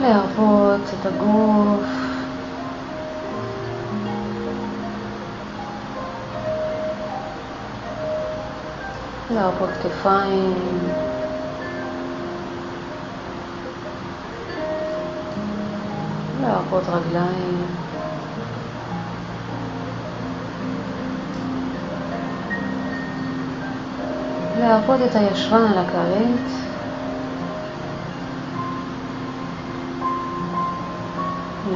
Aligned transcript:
להרפות 0.00 0.80
את 1.00 1.06
הגוף. 1.06 1.86
להרפות 9.30 9.70
כתפיים. 9.82 10.88
להרפות 16.40 16.84
רגליים. 16.88 17.66
להרפות 24.58 25.00
את 25.10 25.16
הישבן 25.16 25.62
על 25.62 25.78
הכרית. 25.78 26.77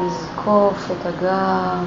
לזקוף 0.02 0.90
את 0.90 1.06
הגב. 1.06 1.86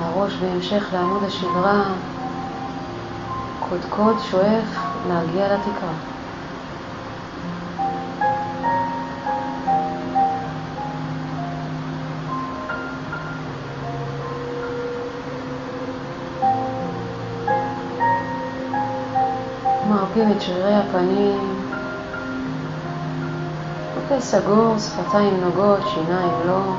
הראש 0.00 0.34
בהמשך 0.36 0.88
לעמוד 0.92 1.24
השדרה. 1.24 1.84
קודקוד 3.68 4.16
שואף 4.18 4.86
להגיע 5.08 5.54
לתקרה. 5.54 5.92
מרפים 19.88 20.32
את 20.32 20.40
שרירי 20.40 20.74
הפנים, 20.74 21.57
פה 24.08 24.20
סגור, 24.20 24.78
שפתיים 24.78 25.40
נוגות, 25.40 25.80
שיניים 25.94 26.32
לא, 26.46 26.74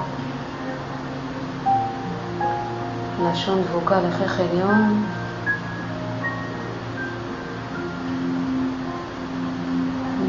לשון 3.23 3.63
דבוקה 3.63 4.01
לחך 4.01 4.39
עליון. 4.39 5.05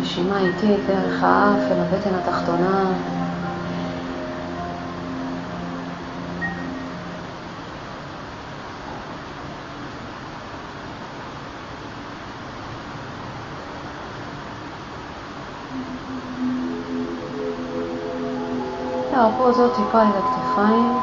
נשימה 0.01 0.39
איטית 0.39 0.87
דרך 0.87 1.23
האף 1.23 1.61
אל 1.71 1.81
הבטן 1.81 2.15
התחתונה. 2.15 2.93
להרפות 19.13 19.55
זאת 19.55 19.75
טיפה 19.77 20.03
את 20.03 20.15
הכתפיים. 20.15 20.99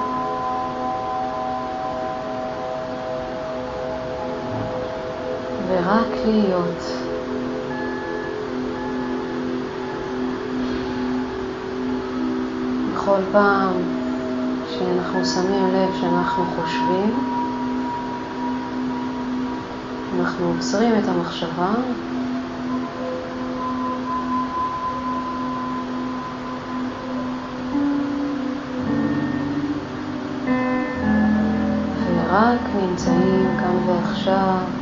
ורק 5.68 6.26
להיות. 6.26 7.08
בכל 12.94 13.22
פעם 13.32 13.74
שאנחנו 14.68 15.26
שמים 15.26 15.68
לב 15.74 15.90
שאנחנו 16.02 16.44
חושבים, 16.56 17.14
אנחנו 20.20 20.48
עוצרים 20.48 20.92
את 21.00 21.08
המחשבה 21.08 21.72
ורק 32.48 32.76
נמצאים 32.76 33.58
כאן 33.60 33.90
ועכשיו 33.90 34.77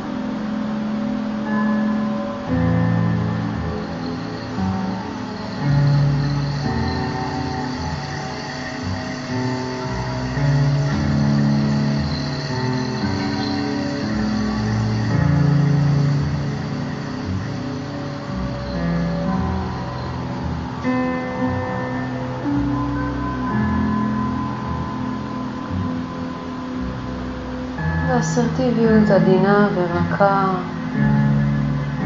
באסרטיביות 28.08 29.10
עדינה 29.10 29.68
ורכה 29.74 30.54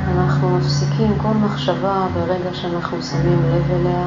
אנחנו 0.08 0.56
מפסיקים 0.56 1.18
כל 1.18 1.34
מחשבה 1.34 2.06
ברגע 2.14 2.54
שאנחנו 2.54 3.02
שמים 3.02 3.42
לב 3.42 3.70
אליה. 3.70 4.06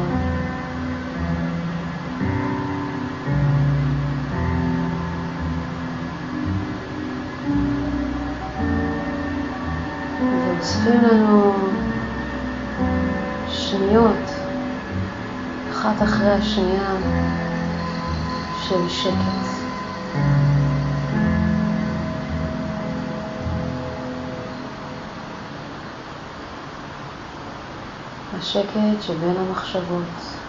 ואוספים 10.19 11.01
לנו 11.01 11.53
שניות 13.47 14.29
אחת 15.71 16.03
אחרי 16.03 16.31
השנייה 16.31 16.95
של 18.61 18.89
שקט. 18.89 19.63
השקט 28.43 29.01
שבין 29.01 29.37
המחשבות. 29.37 30.43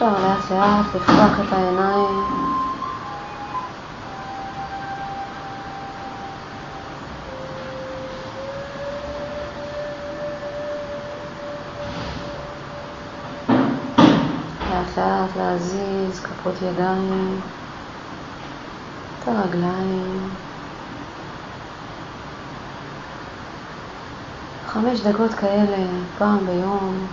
אפשר 0.00 0.12
לאט 0.12 0.50
לאט 0.50 0.94
לפתוח 0.94 1.40
את 1.40 1.52
העיניים. 1.52 2.24
לאט 14.70 14.98
לאט 14.98 15.36
להזיז 15.36 16.20
כפות 16.20 16.54
ידיים, 16.62 17.40
את 19.22 19.28
הרגליים. 19.28 20.28
חמש 24.66 25.00
דקות 25.00 25.34
כאלה 25.34 25.86
פעם 26.18 26.46
ביום. 26.46 27.06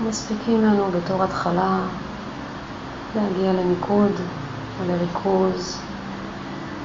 מספיקים 0.00 0.62
לנו 0.64 0.92
בתור 0.92 1.24
התחלה 1.24 1.78
להגיע 3.14 3.52
למיקוד 3.52 4.10
ולריכוז 4.80 5.78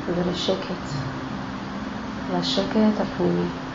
ולשקט, 0.07 0.89
לשקט 2.33 2.99
הפנימי. 2.99 3.68